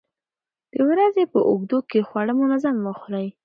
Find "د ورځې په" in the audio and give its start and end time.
0.73-1.39